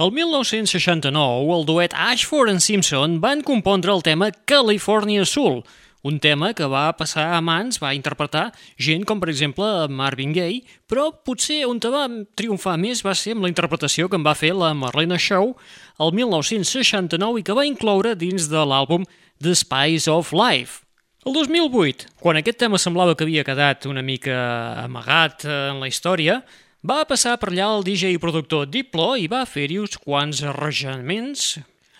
[0.00, 5.58] El 1969, el duet Ashford and Simpson van compondre el tema California Soul,
[6.00, 8.46] un tema que va passar a mans, va interpretar
[8.80, 13.44] gent com, per exemple, Marvin Gaye, però potser on va triomfar més va ser amb
[13.44, 15.52] la interpretació que en va fer la Marlena Shaw
[16.00, 19.04] el 1969 i que va incloure dins de l'àlbum
[19.36, 20.80] The Spice of Life.
[21.28, 24.40] El 2008, quan aquest tema semblava que havia quedat una mica
[24.80, 26.40] amagat en la història,
[26.80, 31.58] va passar per allà el DJ i productor Diplo i va fer-hi uns quants arranjaments,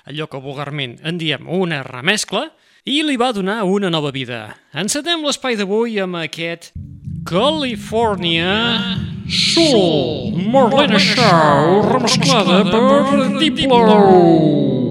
[0.08, 2.48] allò que vulgarment en diem una remescla,
[2.88, 4.56] i li va donar una nova vida.
[4.72, 6.72] Encetem l'espai d'avui amb aquest
[7.28, 8.54] California
[9.28, 14.89] Soul Marlena Shaw remesclada per Diplo.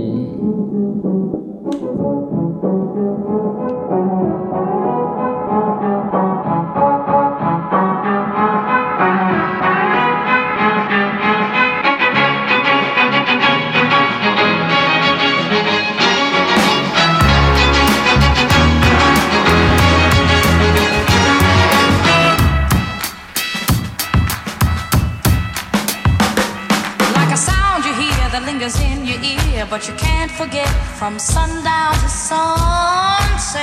[29.70, 30.68] But you can't forget
[30.98, 33.62] from sundown to sunset.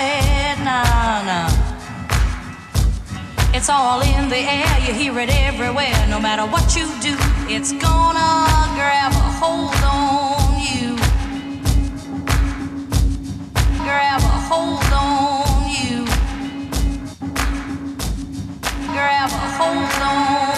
[0.63, 1.51] Nah, nah.
[3.53, 6.07] It's all in the air, you hear it everywhere.
[6.09, 7.17] No matter what you do,
[7.49, 8.47] it's gonna
[8.79, 10.97] grab a hold on you.
[13.83, 16.07] Grab a hold on you.
[18.93, 20.56] Grab a hold on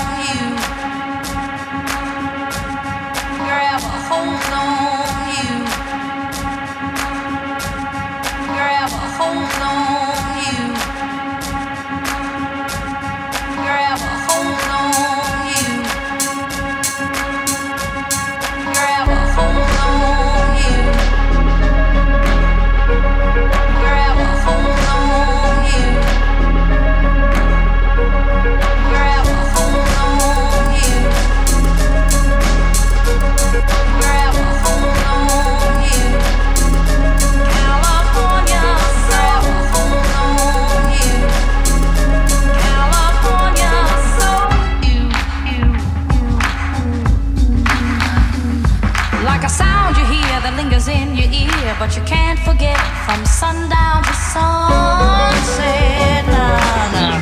[51.88, 52.76] but you can't forget
[53.06, 56.26] from sundown to sunset.
[56.26, 57.16] Nah, nah.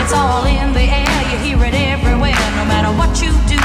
[0.00, 2.36] It's all in the air, you hear it everywhere.
[2.54, 3.63] No matter what you do,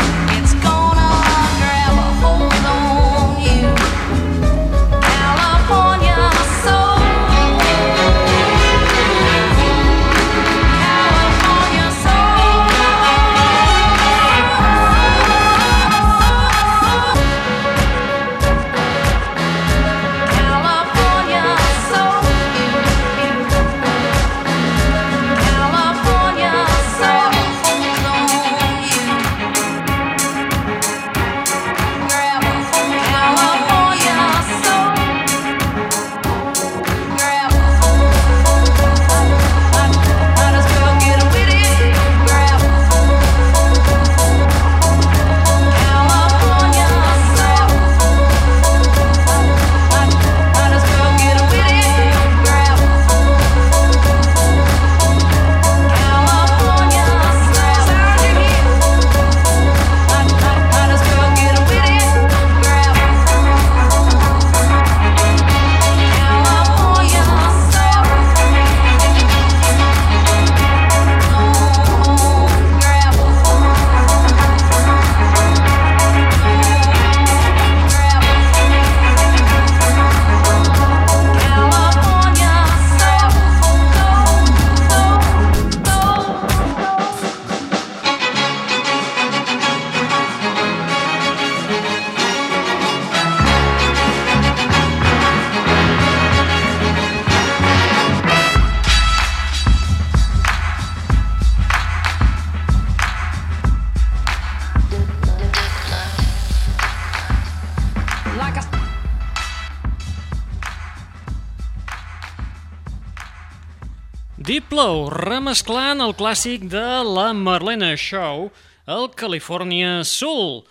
[114.79, 118.47] Diplo, remesclant el clàssic de la Marlena Show,
[118.87, 120.63] el California Soul.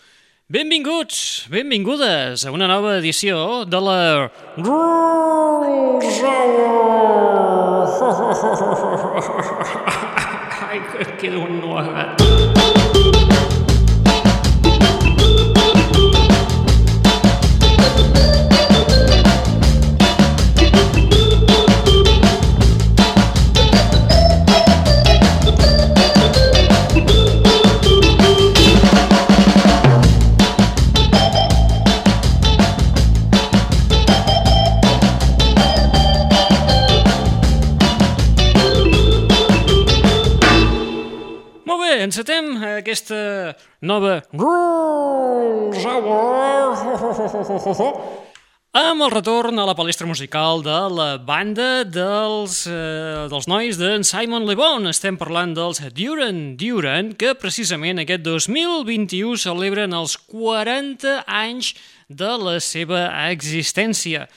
[0.49, 4.33] Benvinguts, benvingudes a una nova edició de la...
[10.71, 12.38] Ai, que queda un nuegat.
[42.79, 46.29] Aquesta nova Rules Hour
[48.79, 54.05] amb el retorn a la palestra musical de la banda dels, eh, dels nois d'en
[54.05, 54.87] Simon Le Bon.
[54.87, 61.75] Estem parlant dels Duran Duran, que precisament aquest 2021 celebren els 40 anys
[62.09, 64.29] de la seva existència.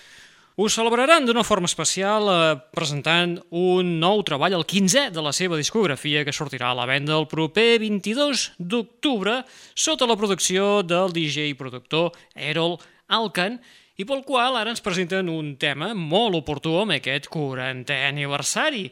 [0.61, 5.57] Ho celebraran d'una forma especial eh, presentant un nou treball, el 15è de la seva
[5.57, 9.39] discografia, que sortirà a la venda el proper 22 d'octubre
[9.73, 12.77] sota la producció del DJ i productor Errol
[13.09, 13.57] Alkan,
[13.97, 18.91] i pel qual ara ens presenten un tema molt oportú amb aquest 40è aniversari.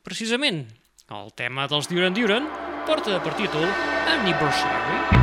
[0.00, 0.64] Precisament,
[1.12, 2.48] el tema dels Duran Duran
[2.88, 3.68] porta per títol
[4.16, 5.12] Anniversary.
[5.12, 5.21] Come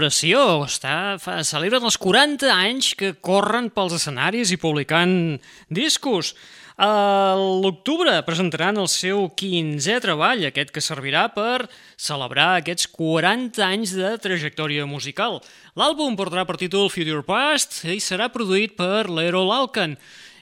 [0.00, 5.36] celebració, està, fa, celebren els 40 anys que corren pels escenaris i publicant
[5.68, 6.32] discos.
[6.80, 11.68] A l'octubre presentaran el seu 15è treball, aquest que servirà per
[12.00, 15.42] celebrar aquests 40 anys de trajectòria musical.
[15.76, 19.98] L'àlbum portarà per títol Future Past i serà produït per l'Errol Alkan.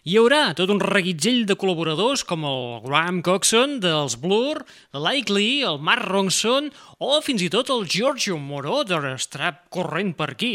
[0.06, 4.60] Hi haurà tot un reguitzell de col·laboradors com el Graham Coxon dels Blur,
[4.94, 6.68] Likely, el Mark Ronson
[7.02, 10.52] o fins i tot el Giorgio Moroder estarà corrent per aquí.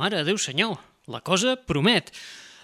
[0.00, 0.78] Mare Déu senyor,
[1.12, 2.08] la cosa promet.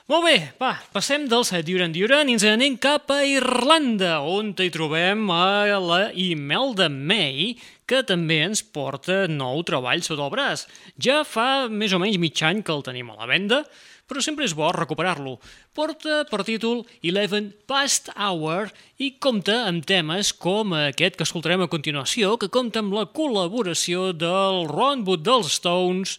[0.08, 4.54] Molt bé, va, passem del set Duran Duran i ens anem cap a Irlanda, on
[4.56, 7.52] hi trobem a la Imelda May,
[7.84, 10.64] que també ens porta nou treball sota el braç.
[10.96, 13.66] Ja fa més o menys mig any que el tenim a la venda,
[14.12, 15.38] però sempre és bo recuperar-lo.
[15.72, 18.68] Porta per títol Eleven Past Hour
[19.00, 24.10] i compta amb temes com aquest que escoltarem a continuació, que compta amb la col·laboració
[24.12, 26.18] del Ron Wood dels Stones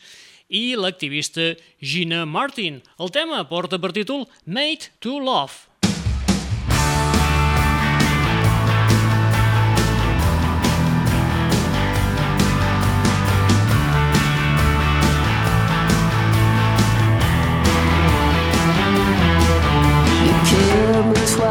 [0.50, 2.81] i l'activista Gina Martin.
[2.97, 5.73] El tema porta per títol Made to Love.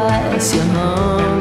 [0.03, 1.32] vai se amando.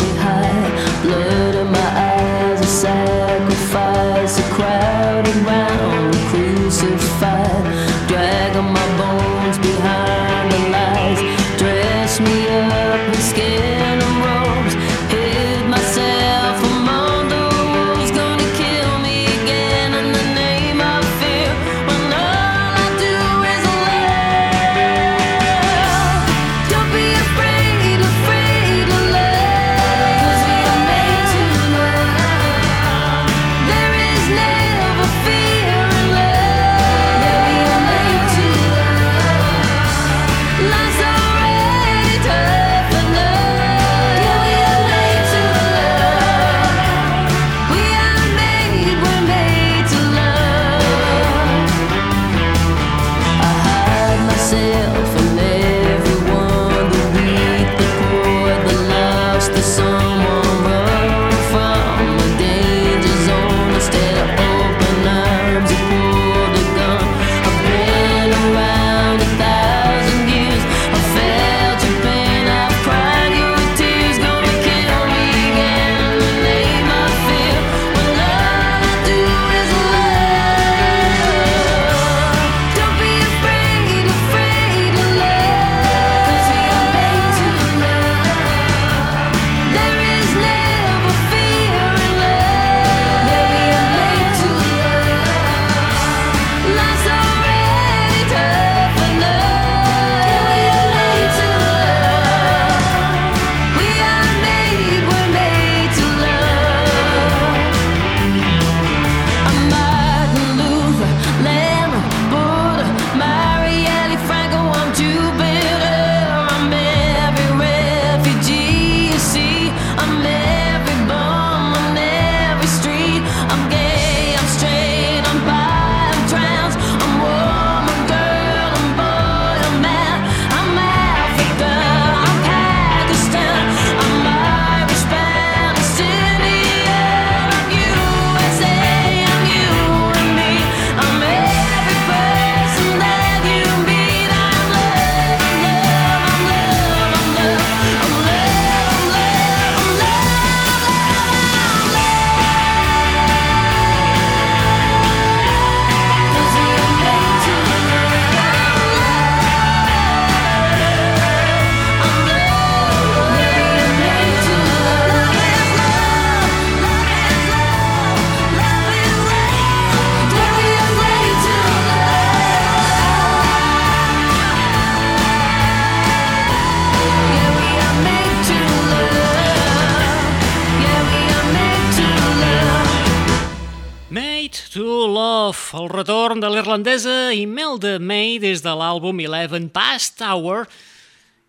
[186.43, 190.65] De l'irlandesa Imelda May des de l'àlbum Eleven Past Hour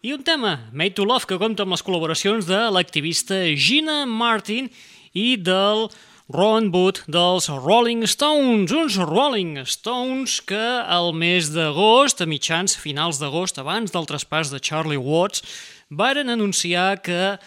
[0.05, 4.69] i un tema, Made to Love, que compta amb les col·laboracions de l'activista Gina Martin
[5.17, 5.87] i del
[6.29, 13.17] Ron Wood dels Rolling Stones, uns Rolling Stones que al mes d'agost, a mitjans finals
[13.17, 15.41] d'agost, abans del traspàs de Charlie Watts,
[15.89, 17.39] varen anunciar que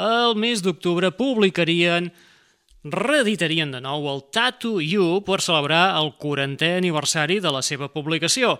[0.00, 2.14] el mes d'octubre publicarien
[2.84, 8.58] reeditarien de nou el Tattoo You per celebrar el 40è aniversari de la seva publicació.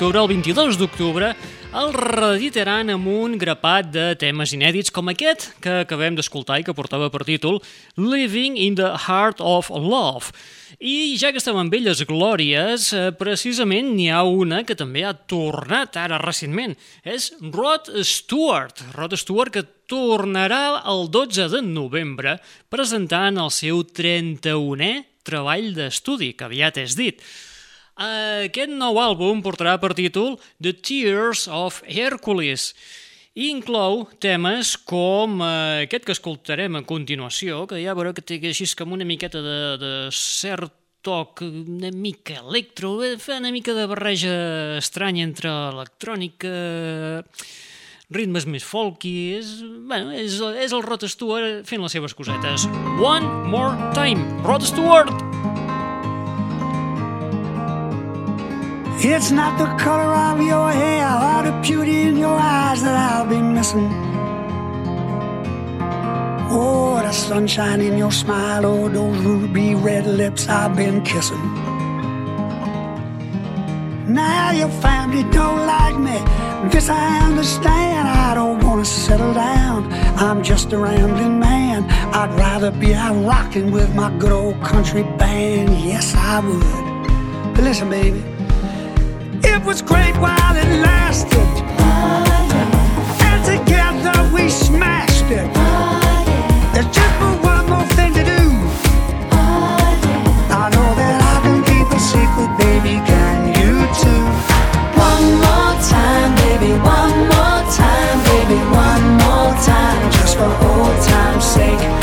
[0.03, 1.27] d'octubre, el 22 d'octubre,
[1.79, 6.75] el reeditaran amb un grapat de temes inèdits com aquest que acabem d'escoltar i que
[6.75, 7.61] portava per títol
[7.95, 10.33] Living in the Heart of Love.
[10.83, 15.13] I ja que estem en velles glòries, eh, precisament n'hi ha una que també ha
[15.13, 16.75] tornat ara recentment.
[17.05, 18.83] És Rod Stewart.
[18.97, 26.51] Rod Stewart que tornarà el 12 de novembre presentant el seu 31è treball d'estudi, que
[26.51, 27.23] aviat és dit.
[27.93, 32.71] Aquest nou àlbum portarà per títol The Tears of Hercules
[33.33, 38.37] i inclou temes com eh, aquest que escoltarem a continuació, que ja veureu que té
[38.49, 43.85] així com una miqueta de, de cert toc una mica electro, fa una mica de
[43.91, 44.33] barreja
[44.79, 46.53] estranya entre electrònica,
[48.13, 49.51] ritmes més folky, és,
[49.89, 52.69] bueno, és, és el Rod Stewart fent les seves cosetes.
[53.01, 55.32] One More Time, Rod Stewart!
[59.05, 63.27] It's not the color of your hair or the beauty in your eyes that I'll
[63.27, 63.89] be missing.
[66.49, 71.43] Oh, the sunshine in your smile, oh, those ruby red lips I've been kissing.
[74.07, 76.17] Now your family don't like me.
[76.69, 78.07] This I understand.
[78.07, 79.91] I don't wanna settle down.
[80.15, 81.83] I'm just a rambling man.
[82.15, 85.77] I'd rather be out rocking with my good old country band.
[85.83, 87.53] Yes, I would.
[87.53, 88.32] But listen, baby.
[89.43, 91.47] It was great while it lasted.
[93.27, 95.47] And together we smashed it.
[96.73, 98.41] There's just one more thing to do.
[100.51, 102.95] I know that I can keep a secret, baby.
[103.05, 104.23] Can you too?
[104.99, 111.45] One more time, baby, one more time, baby, one more time, Just for old time's
[111.45, 112.02] sake.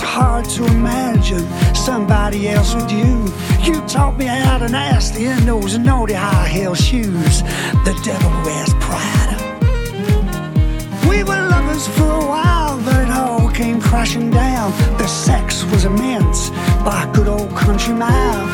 [0.00, 3.26] It's hard to imagine somebody else with you.
[3.60, 7.42] You taught me how to nasty in those naughty high heel shoes.
[7.84, 9.36] The devil wears Prada.
[11.08, 14.70] We were lovers for a while, but it all came crashing down.
[14.98, 16.50] The sex was immense
[16.86, 18.46] by good old country mile.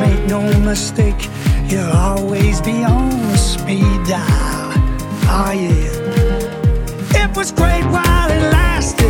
[0.00, 1.30] Make no mistake,
[1.66, 4.72] you'll always be on speed dial.
[5.32, 7.24] Oh yeah.
[7.24, 9.09] It was great while it lasted.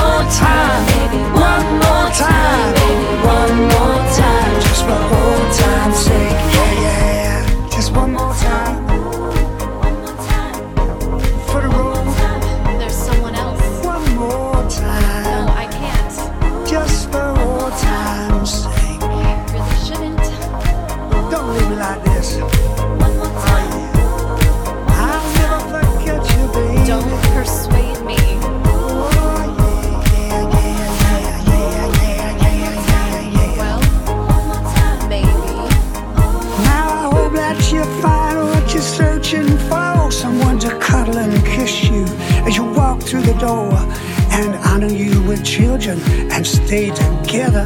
[45.41, 45.99] children
[46.31, 47.65] and stay together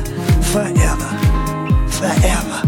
[0.52, 1.10] forever,
[1.90, 2.62] forever.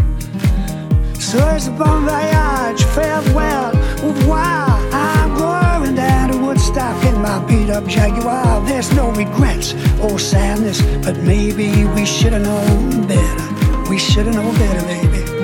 [1.20, 4.68] So it's a bon voyage, farewell, revoir.
[4.92, 8.64] I'm going down to Woodstock in my beat up Jaguar.
[8.66, 13.90] There's no regrets or sadness, but maybe we should have known better.
[13.90, 15.37] We should have known better, baby.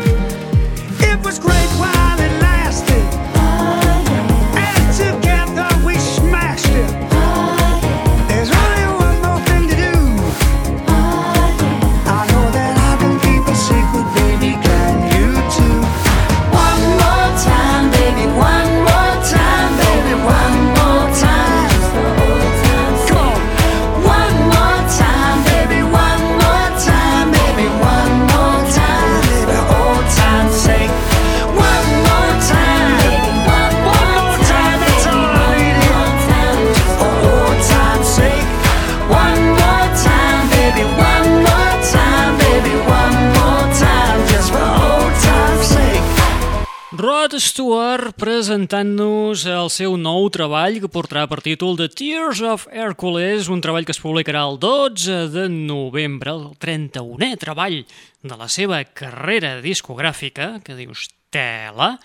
[48.54, 53.82] Presentant-nos el seu nou treball que portarà per títol The Tears of Hercules, un treball
[53.82, 57.80] que es publicarà el 12 de novembre, el 31è treball
[58.22, 61.96] de la seva carrera discogràfica, que dius tela,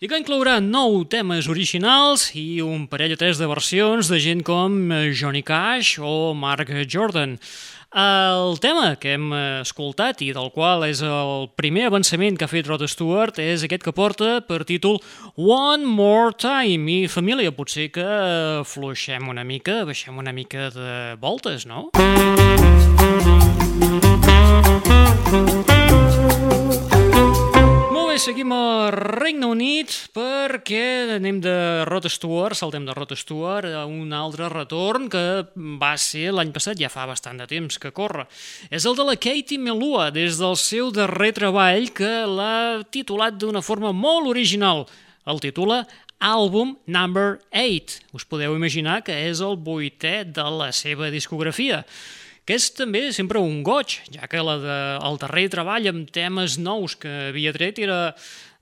[0.00, 4.40] i que inclourà nou temes originals i un parell o tres de versions de gent
[4.48, 7.36] com Johnny Cash o Mark Jordan.
[7.90, 12.68] El tema que hem escoltat i del qual és el primer avançament que ha fet
[12.68, 15.00] Rod Stewart és aquest que porta per títol
[15.36, 18.04] One More Time i família, potser que
[18.68, 21.88] fluixem una mica, baixem una mica de voltes, no?
[25.32, 25.77] Molt
[28.18, 31.52] seguim a Regne Unit perquè anem de
[31.86, 35.22] Rod Stewart, saltem de Rod Stewart a un altre retorn que
[35.78, 38.26] va ser l'any passat, ja fa bastant de temps que corre.
[38.74, 43.62] És el de la Katie Melua, des del seu darrer treball que l'ha titulat d'una
[43.62, 44.88] forma molt original.
[45.28, 45.84] El titula
[46.18, 48.00] Àlbum Number 8.
[48.18, 51.84] Us podeu imaginar que és el vuitè de la seva discografia
[52.48, 56.56] que és també sempre un goig, ja que la de, el darrer treball amb temes
[56.56, 57.98] nous que havia tret era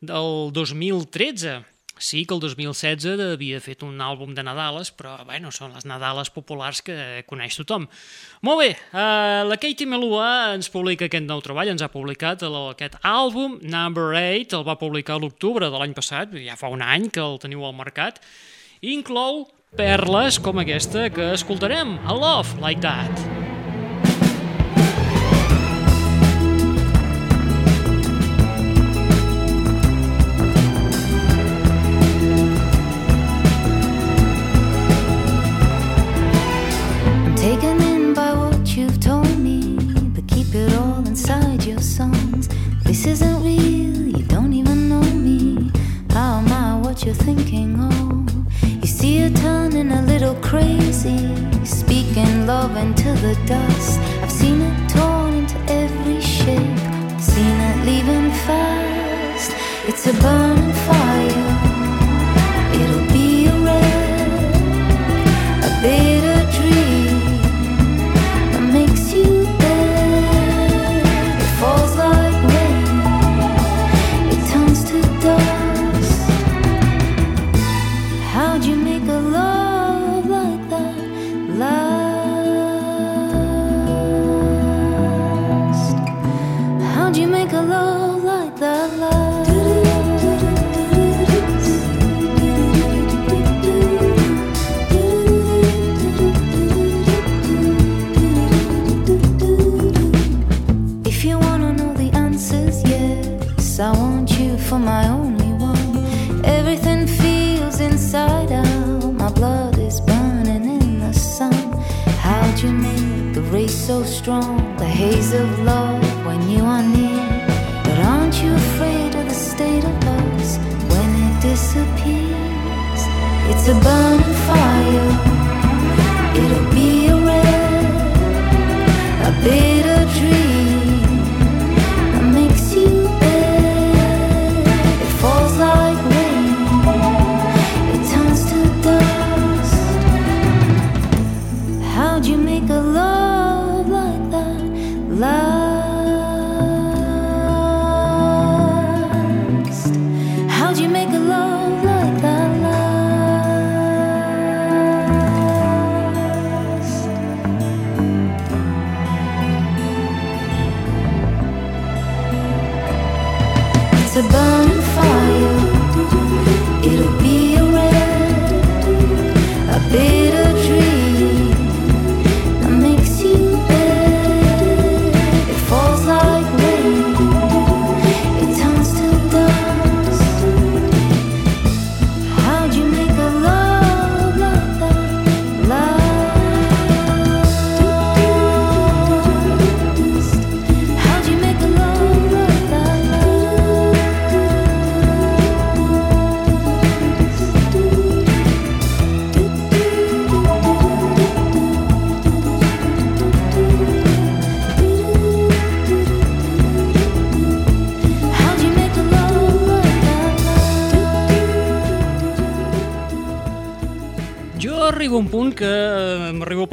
[0.03, 1.61] del 2013.
[1.97, 6.29] Sí que el 2016 havia fet un àlbum de Nadales, però bueno, són les Nadales
[6.35, 7.87] populars que coneix tothom.
[8.45, 12.59] Molt bé, eh, la Katie Melua ens publica aquest nou treball, ens ha publicat el,
[12.75, 17.09] aquest àlbum, Number 8, el va publicar l'octubre de l'any passat, ja fa un any
[17.09, 18.19] que el teniu al mercat,
[18.83, 19.47] i inclou
[19.79, 23.46] perles com aquesta que escoltarem, A Love Like That.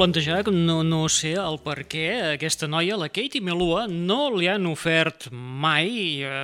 [0.04, 4.50] Plantejar que no, no sé el per què aquesta noia, la Katie Melua, no li
[4.52, 6.42] han ofert mai eh,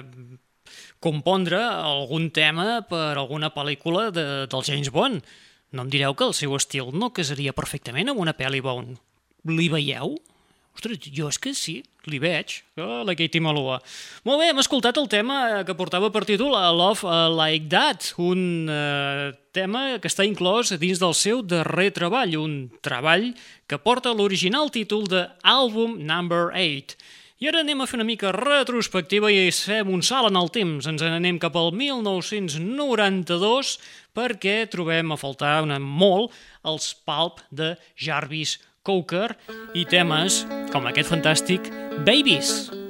[1.04, 5.20] compondre algun tema per alguna pel·lícula de, del James Bond.
[5.76, 8.96] No em direu que el seu estil no casaria perfectament amb una pel·li Bond.
[9.52, 10.16] Li veieu?
[10.72, 12.58] Ostres, jo és que sí, li veig.
[12.80, 13.78] Oh, la Katie Malua.
[14.26, 18.68] Molt bé, hem escoltat el tema que portava per títol a Love Like That, un
[18.68, 23.30] uh, tema que està inclòs dins del seu darrer treball, un treball
[23.70, 26.98] que porta l'original títol de Album Number 8.
[27.40, 30.84] I ara anem a fer una mica retrospectiva i fem un salt en el temps.
[30.84, 33.78] Ens n'anem cap al 1992
[34.12, 36.36] perquè trobem a faltar una molt
[36.68, 39.28] els Pulp de Jarvis Coker
[39.76, 41.68] i temes com aquest fantàstic
[42.06, 42.70] Babies.
[42.70, 42.89] Well,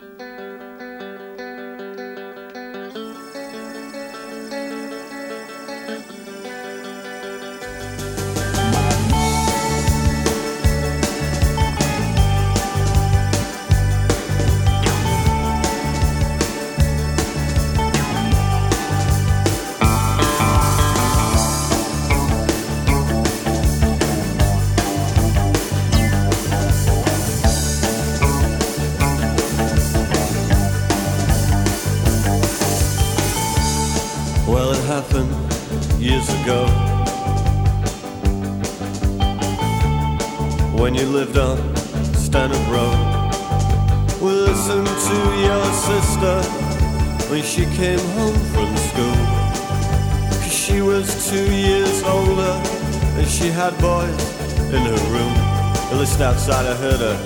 [56.41, 57.17] outside heard her.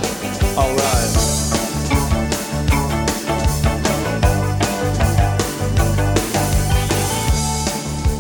[0.59, 1.15] Alright.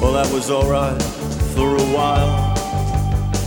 [0.01, 1.03] Well, that was alright
[1.55, 2.55] for a while.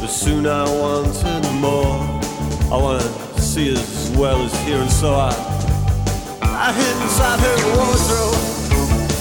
[0.02, 2.04] But soon I wanted more.
[2.70, 5.32] I wanted to see as well as hear, and so I,
[6.42, 8.36] I hid inside her wardrobe.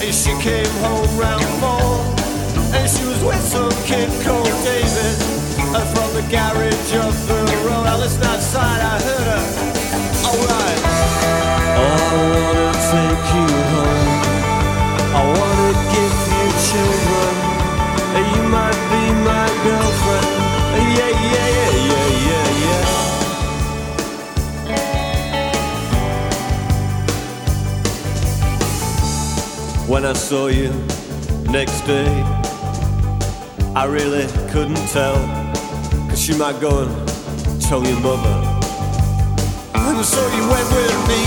[0.03, 2.75] And she came home round four.
[2.75, 5.36] And she was with some kid called David.
[5.75, 9.45] And from the garage up the road, I listened outside, I heard her.
[10.29, 10.81] Alright.
[11.79, 14.11] Oh, I wanna take you home.
[15.15, 17.35] I wanna give you children.
[18.17, 20.31] You might be my girlfriend.
[20.97, 22.85] Yeah, yeah, yeah, yeah, yeah, yeah.
[29.87, 30.71] When I saw you
[31.51, 32.11] next day,
[33.75, 35.46] I really couldn't tell.
[36.17, 38.35] You might go and tell your mother.
[39.75, 41.23] And so you went with me.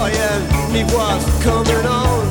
[0.00, 0.40] Oh yeah,
[0.72, 2.24] he was coming on.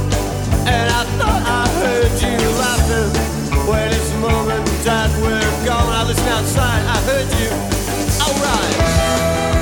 [0.65, 3.13] And I thought I heard you laughing
[3.69, 5.93] when his mom and dad were gone.
[5.93, 7.51] I listened outside, I heard you.
[8.17, 8.75] Alright.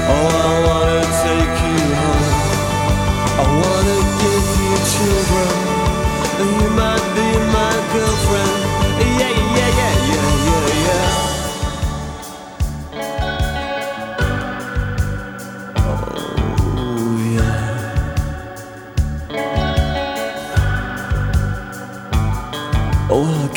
[0.08, 2.32] Oh, I wanna take you home.
[3.36, 5.52] I wanna give you children.
[6.40, 8.56] You might be my girlfriend.
[9.20, 9.47] Yeah,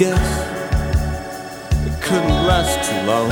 [0.00, 0.28] guess
[1.86, 3.30] it couldn't last too long.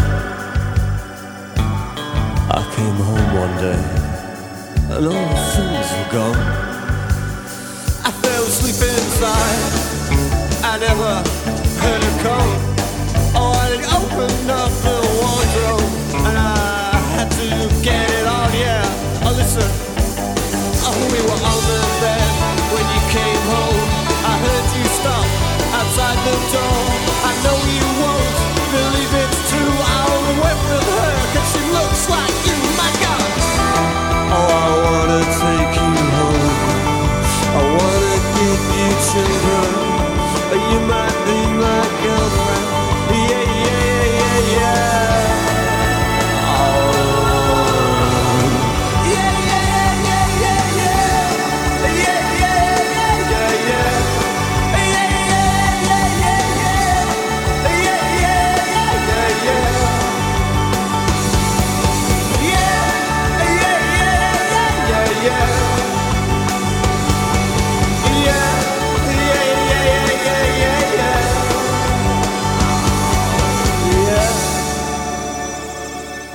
[2.53, 3.83] I came home one day
[4.95, 6.37] and all things were gone.
[8.05, 9.61] I fell asleep inside.
[10.63, 11.11] I never
[11.81, 12.51] heard her come.
[13.35, 14.28] Oh, I opened up
[26.31, 26.78] the door.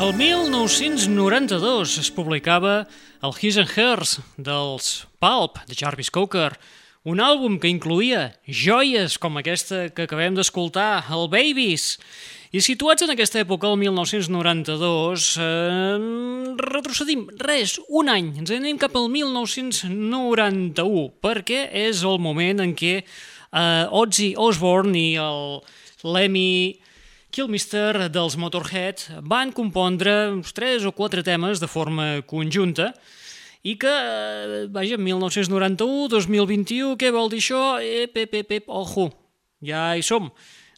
[0.03, 2.83] El 1992 es publicava
[3.23, 6.59] el His and Hers dels Pulp, de Jarvis Cocker,
[7.07, 12.03] un àlbum que incluïa joies com aquesta que acabem d'escoltar, el Babies,
[12.51, 15.95] i situats en aquesta època, el 1992, eh,
[16.59, 22.99] retrocedim res, un any, ens anem cap al 1991, perquè és el moment en què
[22.99, 25.63] eh, Ozzy Osbourne i el
[26.03, 26.82] Lemmy
[27.33, 32.91] Kilmister dels Motorhead van compondre uns tres o quatre temes de forma conjunta
[33.65, 37.81] i que, eh, vaja, 1991, 2021, què vol dir això?
[37.81, 39.09] Ep, ep, ep, ep, ojo,
[39.65, 40.29] ja hi som.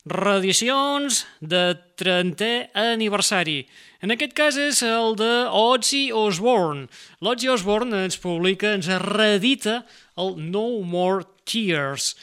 [0.08, 3.66] Radiacions de 30è aniversari.
[4.00, 6.88] En aquest cas és el de Ozzy Osbourne.
[7.20, 9.84] L'Ozzy Osbourne ens publica, ens reedita
[10.16, 12.16] el No More Tears,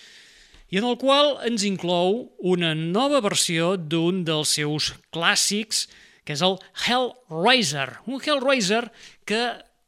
[0.72, 5.84] i en el qual ens inclou una nova versió d'un dels seus clàssics,
[6.24, 6.56] que és el
[6.86, 7.98] Hellraiser.
[8.08, 8.86] Un Hellraiser
[9.28, 9.42] que,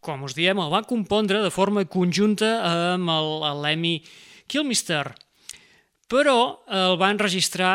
[0.04, 2.50] com us diem, el va compondre de forma conjunta
[2.92, 3.08] amb
[3.64, 3.96] Lemmy
[4.44, 5.06] Kilmister.
[6.12, 6.36] Però
[6.68, 7.72] el va enregistrar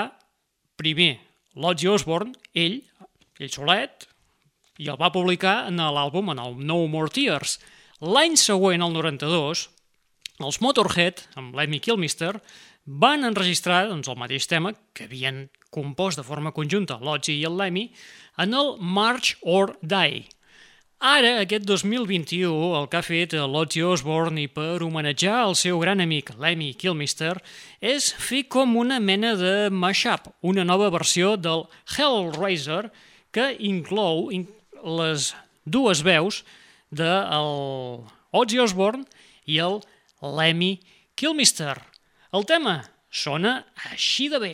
[0.78, 1.16] primer
[1.57, 2.78] l'Ozzy Osbourne, ell,
[3.41, 4.05] ell solet,
[4.78, 7.57] i el va publicar en l'àlbum, en el No More Tears.
[8.05, 9.66] L'any següent, el 92,
[10.39, 12.38] els Motorhead, amb Lemmy Kilmister,
[12.90, 17.58] van enregistrar doncs, el mateix tema que havien compost de forma conjunta l'Ozzy i el
[17.60, 17.86] Lemmy
[18.42, 20.26] en el March or Die.
[21.00, 26.02] Ara, aquest 2021, el que ha fet l'Ozzy Osbourne i per homenatjar el seu gran
[26.04, 27.38] amic Lemmy Kilmister
[27.80, 32.90] és fer com una mena de mashup, una nova versió del Hellraiser
[33.32, 34.50] que inclou in
[34.84, 35.30] les
[35.64, 36.42] dues veus
[36.90, 37.08] de
[38.34, 39.06] Ozzy Osbourne
[39.46, 39.80] i el
[40.20, 40.80] Lemmy
[41.16, 41.78] Kilmister.
[42.38, 42.76] El tema
[43.10, 43.52] sona
[43.90, 44.54] així de bé.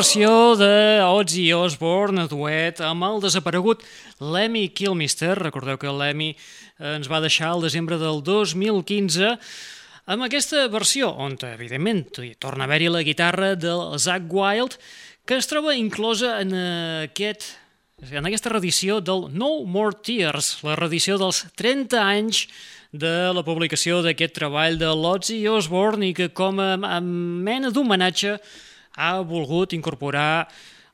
[0.00, 3.82] versió de Ozzy Osbourne, duet amb el desaparegut
[4.24, 5.34] Lemmy Kilmister.
[5.36, 9.34] Recordeu que Lemmy eh, ens va deixar el desembre del 2015
[10.08, 12.06] amb aquesta versió, on, evidentment,
[12.40, 14.78] torna a haver-hi la guitarra del Zach Wild,
[15.28, 16.56] que es troba inclosa en
[17.04, 17.50] aquest
[18.00, 22.46] en aquesta redició del No More Tears, la redició dels 30 anys
[22.96, 28.38] de la publicació d'aquest treball de Lotzi Osborne i que com a, a mena d'homenatge
[28.96, 30.48] ha volgut incorporar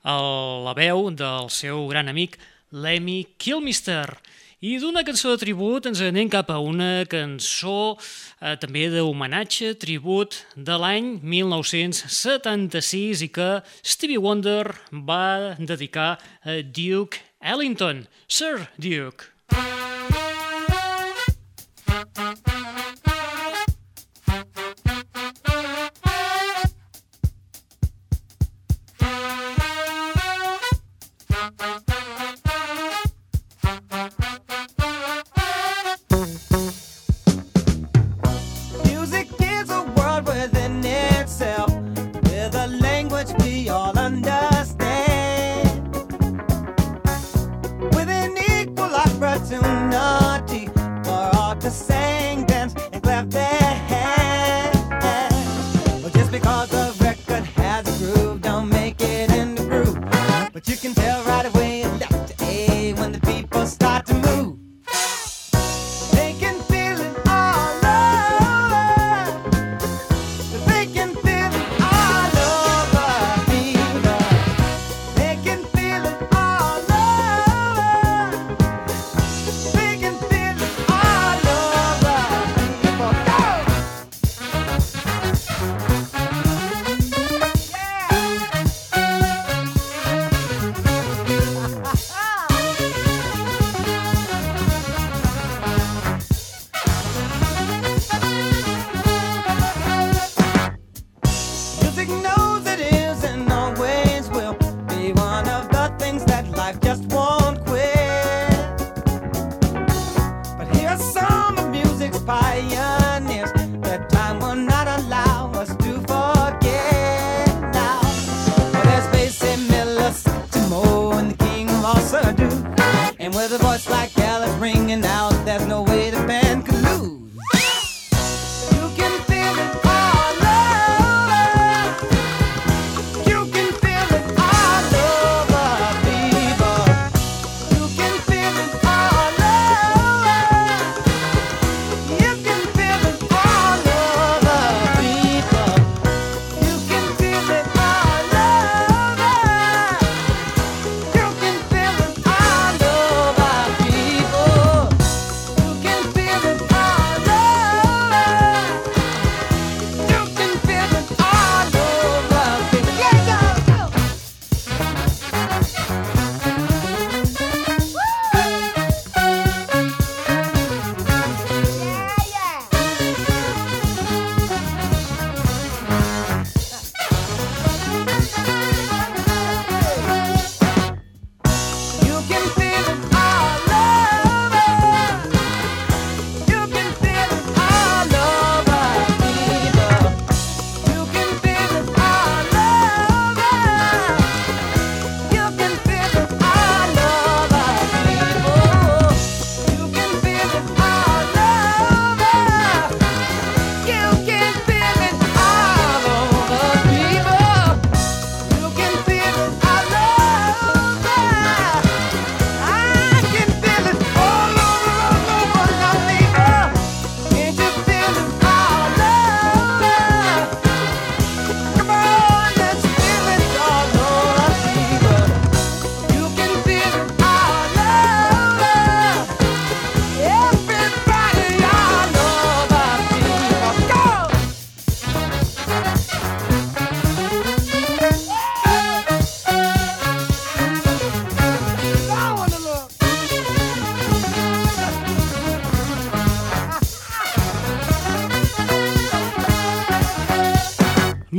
[0.07, 2.39] el, la veu del seu gran amic
[2.73, 4.19] Lemmy Kilmister.
[4.65, 7.99] I d'una cançó de tribut ens anem cap a una cançó
[8.41, 17.21] eh, també d'homenatge, tribut de l'any 1976 i que Stevie Wonder va dedicar a Duke
[17.41, 19.25] Ellington, Sir Duke.
[19.53, 20.26] Duke.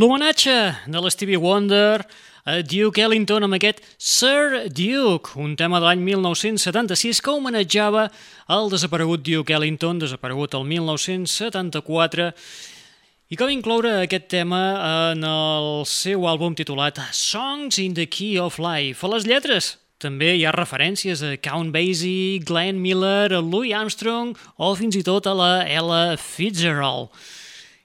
[0.07, 0.53] L'homenatge
[0.87, 1.99] de l'Stevie Wonder
[2.47, 8.05] a Duke Ellington amb aquest Sir Duke, un tema de l'any 1976 que homenatjava
[8.55, 12.27] el desaparegut Duke Ellington, desaparegut el 1974,
[13.27, 14.61] i que va incloure aquest tema
[15.09, 19.03] en el seu àlbum titulat Songs in the Key of Life.
[19.03, 24.71] A les lletres també hi ha referències a Count Basie, Glenn Miller, Louis Armstrong o
[24.79, 27.11] fins i tot a la Ella Fitzgerald.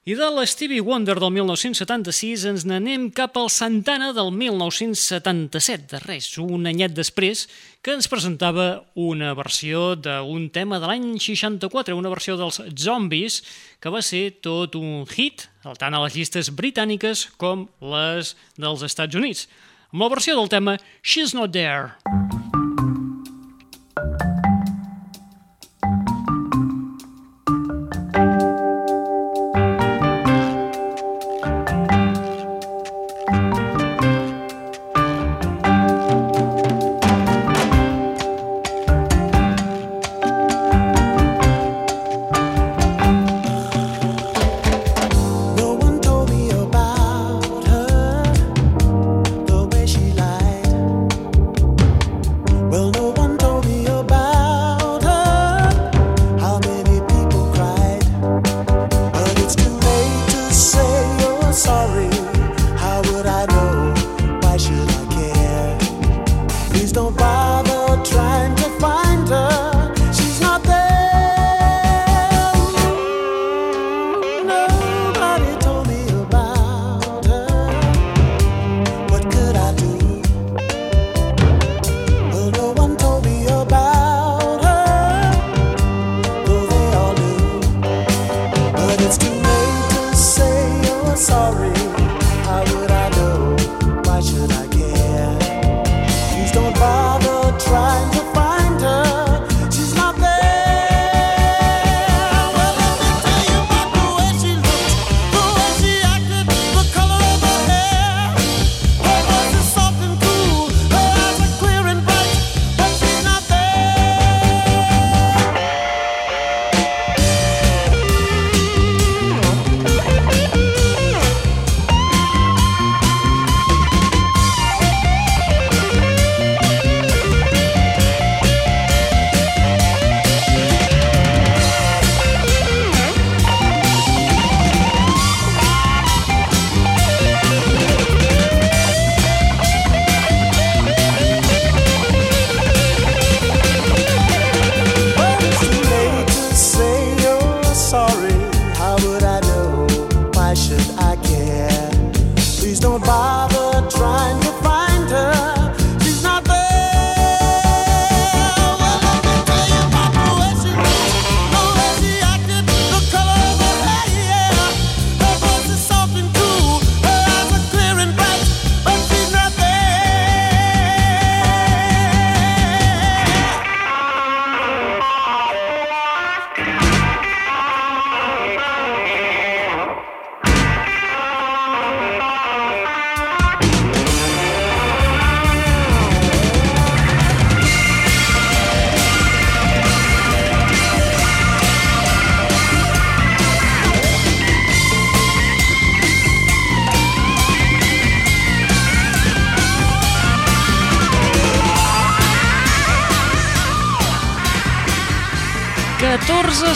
[0.03, 6.26] I de l'Stevie Wonder del 1976 ens n'anem cap al Santana del 1977, de res,
[6.42, 7.44] un anyet després,
[7.86, 13.44] que ens presentava una versió d'un tema de l'any 64, una versió dels Zombies,
[13.78, 15.46] que va ser tot un hit,
[15.78, 19.46] tant a les llistes britàniques com les dels Estats Units,
[19.94, 22.51] amb la versió del tema She's Not There.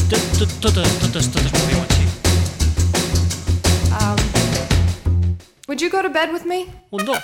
[0.08, 2.06] Tot- tot- Totes, totes, totes m'ho diuen, sí.
[3.98, 6.66] Um, would you go to bed with me?
[6.92, 7.18] Un, dos.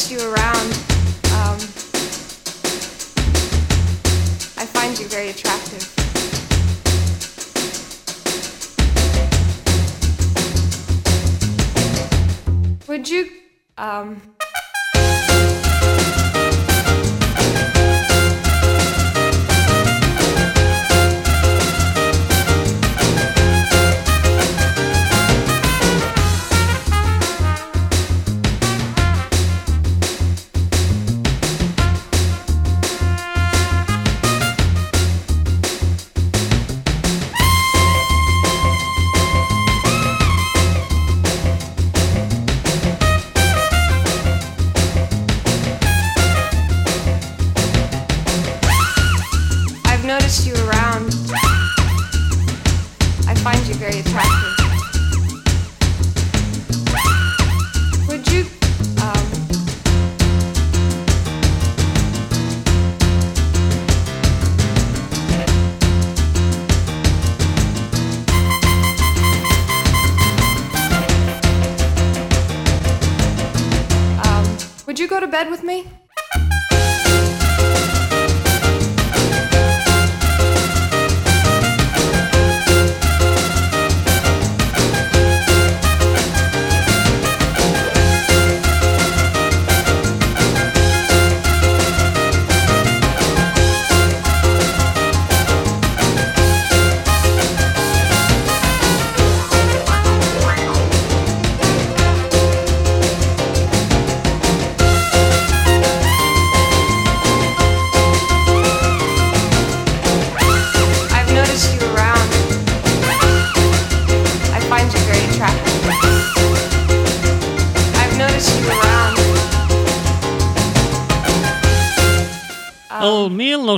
[0.00, 0.72] I've you around.
[1.36, 1.58] Um,
[4.56, 5.84] I find you very attractive.
[12.88, 13.30] Would you,
[13.76, 14.22] um,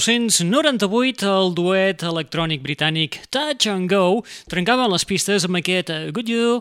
[0.02, 6.32] 1998, el duet electrònic britànic Touch and Go trencava les pistes amb aquest eh, Good
[6.32, 6.56] You.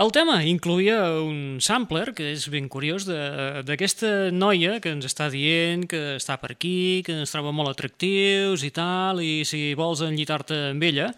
[0.00, 5.28] El tema incluïa un sampler, que és ben curiós, de- d'aquesta noia que ens està
[5.32, 10.00] dient que està per aquí, que ens troba molt atractius i tal, i si vols
[10.04, 11.10] enllitar-te amb ella.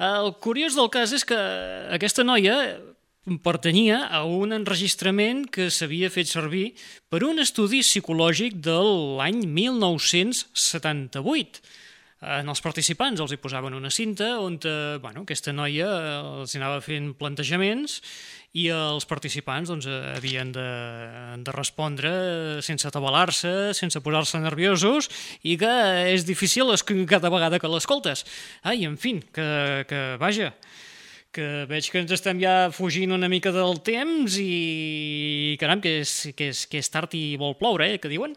[0.00, 1.36] El curiós del cas és que
[1.96, 2.58] aquesta noia
[3.44, 6.74] pertanyia a un enregistrament que s'havia fet servir
[7.12, 8.78] per un estudi psicològic de
[9.18, 11.60] l'any 1978.
[12.18, 16.56] En els participants els hi posaven una cinta on eh, bueno, aquesta noia eh, els
[16.58, 18.00] anava fent plantejaments
[18.58, 20.64] i els participants doncs, eh, havien de,
[21.46, 22.10] de respondre
[22.66, 25.06] sense atabalar-se, sense posar-se nerviosos
[25.46, 25.70] i que
[26.10, 26.74] és difícil
[27.06, 28.26] cada vegada que l'escoltes.
[28.66, 30.50] Ai, en fi, que, que vaja,
[31.34, 36.14] que veig que ens estem ja fugint una mica del temps i caram, que és,
[36.36, 38.34] que és, que és tard i vol ploure, eh, que diuen.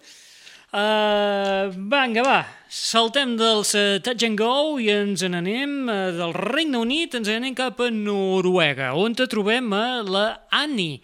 [0.71, 2.37] Uh, vinga, va,
[2.71, 3.73] saltem dels
[4.05, 8.93] Touch and Go i ens n'anem uh, del Regne Unit, ens n'anem cap a Noruega,
[8.95, 10.25] on te trobem a la
[10.61, 11.01] Annie,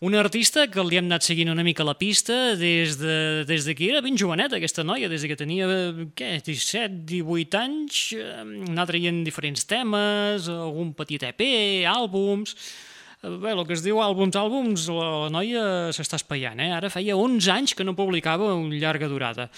[0.00, 3.74] una artista que li hem anat seguint una mica la pista des de, des de
[3.74, 8.02] que era ben joveneta, aquesta noia, des de que tenia, eh, què, 17, 18 anys,
[8.68, 11.48] anar traient diferents temes, algun petit EP,
[11.88, 12.56] àlbums...
[12.56, 12.84] Eh,
[13.26, 15.62] Bé, el que es diu àlbums, àlbums, la noia
[15.96, 16.68] s'està espaiant, eh?
[16.76, 19.48] Ara feia 11 anys que no publicava un llarga durada.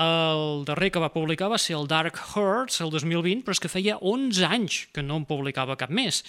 [0.00, 3.72] El darrer que va publicar va ser el Dark Hearts, el 2020, però és que
[3.72, 6.22] feia 11 anys que no en publicava cap més.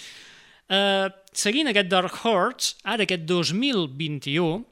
[0.72, 4.62] Uh, seguint aquest Dark Hearts, ara aquest 2021,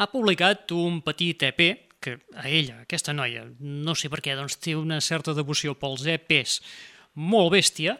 [0.00, 1.60] ha publicat un petit EP
[2.00, 6.06] que a ella, aquesta noia, no sé per què, doncs té una certa devoció pels
[6.08, 6.60] EPs
[7.20, 7.96] molt bèstia,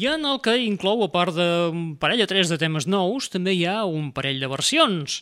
[0.00, 3.54] i en el que inclou, a part d'un parell o tres de temes nous, també
[3.54, 5.20] hi ha un parell de versions.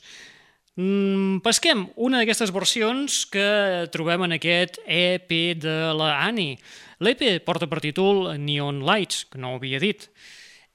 [0.80, 6.56] Mm, pesquem una d'aquestes versions que trobem en aquest EP de la Annie.
[7.04, 10.08] L'EP porta per títol Neon Lights, que no ho havia dit.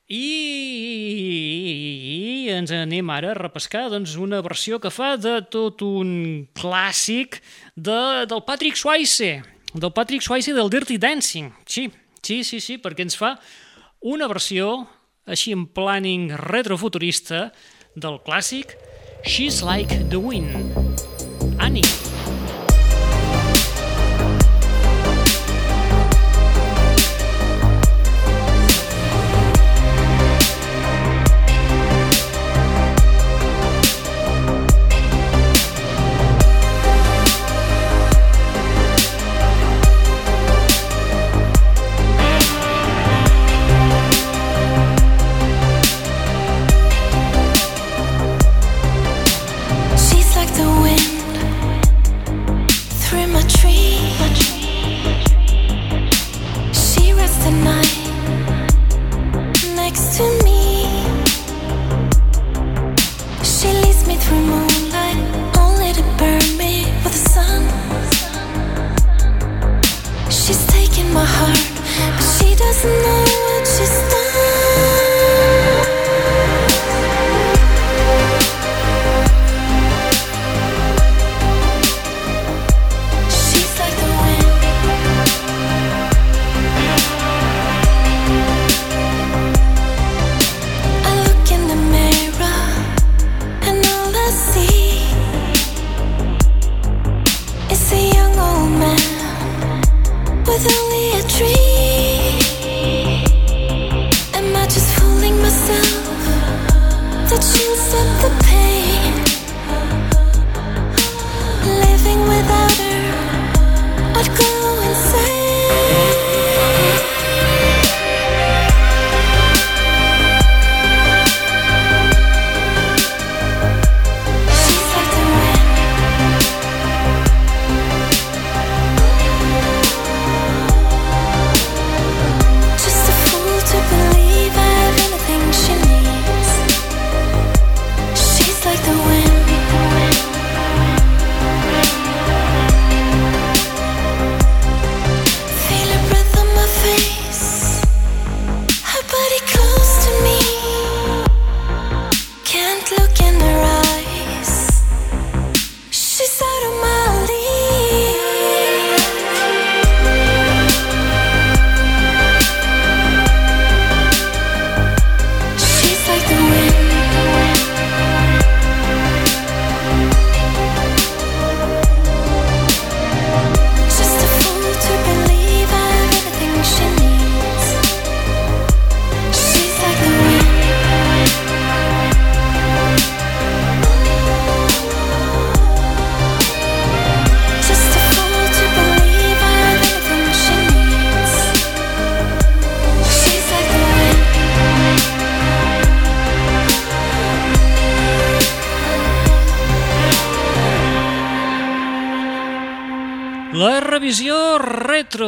[0.08, 0.28] I
[2.54, 7.42] ens anem ara a repescar doncs, una versió que fa de tot un clàssic
[7.76, 9.44] de, del Patrick Swayze,
[9.74, 11.52] del Patrick Swayze del Dirty Dancing.
[11.68, 11.92] Sí,
[12.24, 13.36] sí, sí, sí, perquè ens fa
[14.08, 14.88] una versió
[15.28, 17.52] així en planning retrofuturista
[18.00, 18.78] del clàssic
[19.28, 20.56] She's Like the Wind.
[21.60, 22.17] Annie.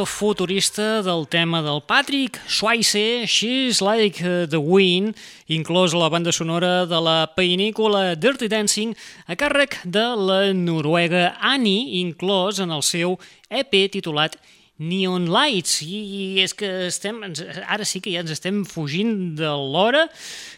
[0.00, 5.14] Retrofuturista del tema del Patrick Swayze, She's Like the Wind,
[5.46, 8.94] inclòs la banda sonora de la pel·lícula Dirty Dancing,
[9.28, 13.18] a càrrec de la noruega Annie, inclòs en el seu
[13.50, 14.38] EP titulat
[14.80, 17.20] Neon Lights i és que estem,
[17.68, 20.06] ara sí que ja ens estem fugint de l'hora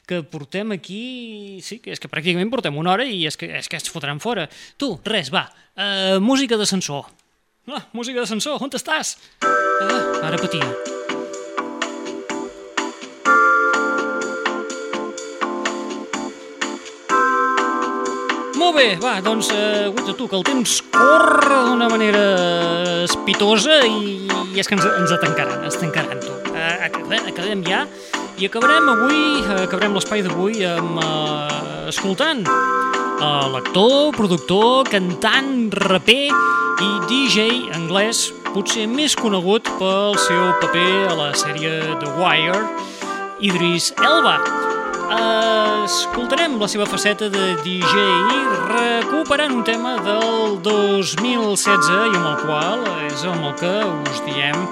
[0.06, 3.66] que portem aquí, sí, que és que pràcticament portem una hora i és que, és
[3.66, 4.46] que ens fotran fora.
[4.78, 7.10] Tu, res, va, uh, música d'ascensor.
[7.70, 9.12] Ah, música d'ascensor, on estàs?
[9.46, 10.66] Ah, ara patia.
[18.58, 22.24] Molt bé, va, doncs, eh, guaita tu, que el temps corre d'una manera
[23.04, 26.34] espitosa i, i és que ens, ens tancaran, ens tancaran, tu.
[26.50, 27.84] Eh, acabem, acabem ja
[28.42, 32.42] i acabarem avui, eh, acabarem l'espai d'avui amb, eh, escoltant
[33.22, 36.28] eh, l'actor, productor, cantant, raper
[36.82, 42.62] i DJ anglès, potser més conegut pel seu paper a la sèrie The Wire,
[43.40, 44.38] Idris Elba.
[45.82, 48.04] Escoltarem la seva faceta de DJ
[48.70, 53.74] recuperant un tema del 2016 i amb el qual és amb el que
[54.12, 54.66] us diem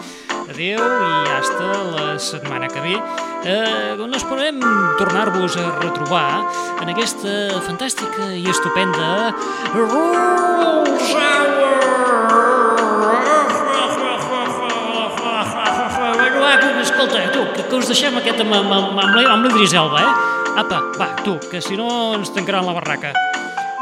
[0.61, 2.97] adeu i hasta la setmana que ve
[3.49, 4.61] eh, on esperem
[4.99, 6.45] tornar-vos a retrobar
[6.83, 9.33] en aquesta fantàstica i estupenda
[9.73, 11.81] Rules Hour
[16.81, 20.13] escolta, tu, que, que us deixem aquest amb, amb, amb, amb, l'Idris Elba, eh?
[20.61, 21.89] Apa, va, tu, que si no
[22.19, 23.15] ens tancaran la barraca.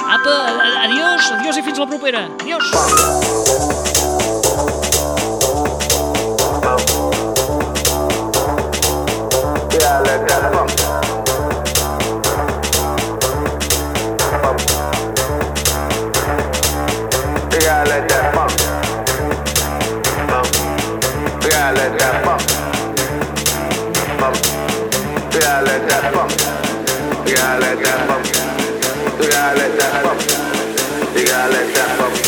[0.05, 0.37] Apa,
[0.85, 2.27] adiós, adiós i fins la propera.
[2.43, 3.78] Adiós.
[10.09, 10.15] You
[29.29, 30.03] gotta let that.
[30.03, 30.21] Funk.
[31.17, 32.28] You gotta let that funk.